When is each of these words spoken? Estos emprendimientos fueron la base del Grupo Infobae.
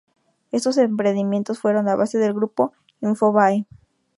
Estos 0.51 0.79
emprendimientos 0.79 1.59
fueron 1.59 1.85
la 1.85 1.95
base 1.95 2.17
del 2.17 2.33
Grupo 2.33 2.73
Infobae. 3.01 3.67